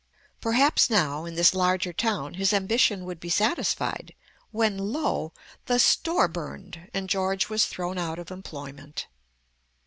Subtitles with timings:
[0.41, 4.15] Perhaps now in this larger town his ambition would be satisfied,
[4.49, 5.31] when, lo!
[5.67, 9.05] the store burned, and George was thrown out of employment.